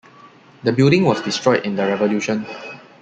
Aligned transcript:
The 0.63 0.71
building 0.71 1.03
was 1.05 1.21
destroyed 1.21 1.63
in 1.63 1.75
the 1.75 1.85
Revolution. 1.85 2.47